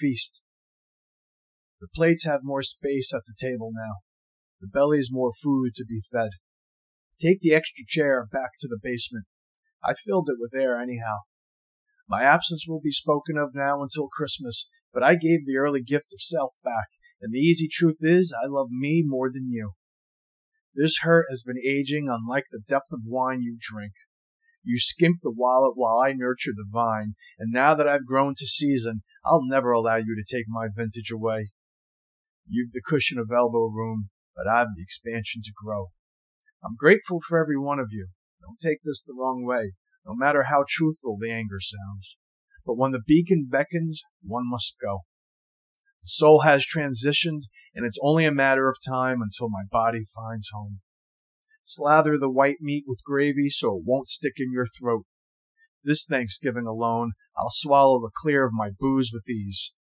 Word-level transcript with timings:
feast. 0.00 0.42
The 1.80 1.88
plates 1.94 2.24
have 2.24 2.40
more 2.42 2.62
space 2.62 3.12
at 3.14 3.22
the 3.26 3.34
table 3.38 3.70
now. 3.74 3.96
The 4.60 4.68
belly's 4.68 5.08
more 5.10 5.32
food 5.32 5.74
to 5.76 5.84
be 5.84 6.02
fed. 6.12 6.30
Take 7.20 7.40
the 7.40 7.54
extra 7.54 7.84
chair 7.86 8.26
back 8.30 8.50
to 8.60 8.68
the 8.68 8.78
basement. 8.82 9.26
I 9.84 9.94
filled 9.94 10.28
it 10.28 10.36
with 10.38 10.54
air 10.54 10.78
anyhow. 10.78 11.18
My 12.08 12.22
absence 12.22 12.66
will 12.68 12.80
be 12.80 12.90
spoken 12.90 13.38
of 13.38 13.54
now 13.54 13.82
until 13.82 14.08
Christmas, 14.08 14.68
but 14.92 15.02
I 15.02 15.14
gave 15.14 15.46
the 15.46 15.56
early 15.56 15.82
gift 15.82 16.12
of 16.12 16.20
self 16.20 16.54
back, 16.64 16.88
and 17.20 17.32
the 17.32 17.38
easy 17.38 17.68
truth 17.70 17.98
is 18.00 18.34
I 18.34 18.46
love 18.48 18.68
me 18.70 19.02
more 19.06 19.30
than 19.32 19.48
you. 19.48 19.72
This 20.74 20.98
hurt 21.02 21.26
has 21.30 21.42
been 21.42 21.58
aging 21.64 22.08
unlike 22.10 22.46
the 22.50 22.62
depth 22.66 22.92
of 22.92 23.00
wine 23.04 23.42
you 23.42 23.56
drink. 23.58 23.92
You 24.62 24.78
skimp 24.78 25.18
the 25.22 25.32
wallet 25.34 25.72
while 25.76 25.98
I 25.98 26.12
nurture 26.12 26.52
the 26.54 26.66
vine, 26.68 27.14
and 27.38 27.52
now 27.52 27.74
that 27.74 27.88
I've 27.88 28.06
grown 28.06 28.34
to 28.36 28.46
season, 28.46 29.02
I'll 29.30 29.44
never 29.44 29.70
allow 29.70 29.96
you 29.96 30.16
to 30.16 30.36
take 30.36 30.46
my 30.48 30.66
vintage 30.74 31.12
away. 31.12 31.50
You've 32.48 32.72
the 32.72 32.82
cushion 32.84 33.16
of 33.16 33.30
elbow 33.30 33.68
room, 33.68 34.10
but 34.34 34.50
I've 34.50 34.74
the 34.74 34.82
expansion 34.82 35.40
to 35.44 35.52
grow. 35.54 35.90
I'm 36.64 36.74
grateful 36.76 37.20
for 37.26 37.40
every 37.40 37.56
one 37.56 37.78
of 37.78 37.90
you. 37.92 38.08
Don't 38.42 38.58
take 38.58 38.80
this 38.82 39.04
the 39.04 39.14
wrong 39.16 39.44
way, 39.44 39.74
no 40.04 40.16
matter 40.16 40.44
how 40.44 40.64
truthful 40.68 41.16
the 41.20 41.30
anger 41.30 41.60
sounds. 41.60 42.16
But 42.66 42.76
when 42.76 42.90
the 42.90 43.02
beacon 43.06 43.46
beckons, 43.48 44.02
one 44.20 44.50
must 44.50 44.74
go. 44.82 45.02
The 46.02 46.08
soul 46.08 46.40
has 46.40 46.66
transitioned, 46.66 47.42
and 47.72 47.86
it's 47.86 47.98
only 48.02 48.24
a 48.24 48.32
matter 48.32 48.68
of 48.68 48.78
time 48.84 49.22
until 49.22 49.48
my 49.48 49.62
body 49.70 50.04
finds 50.12 50.50
home. 50.52 50.80
Slather 51.62 52.18
the 52.18 52.30
white 52.30 52.58
meat 52.60 52.82
with 52.84 53.04
gravy 53.04 53.48
so 53.48 53.76
it 53.76 53.84
won't 53.86 54.08
stick 54.08 54.34
in 54.38 54.50
your 54.50 54.66
throat. 54.66 55.04
This 55.82 56.04
Thanksgiving 56.04 56.66
alone, 56.66 57.12
I'll 57.38 57.50
swallow 57.50 58.00
the 58.00 58.10
clear 58.14 58.44
of 58.44 58.52
my 58.52 58.70
booze 58.78 59.10
with 59.12 59.28
ease. 59.28 59.74